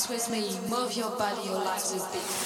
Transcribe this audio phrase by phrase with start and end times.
[0.00, 2.39] dance with me, move your body, your life will be.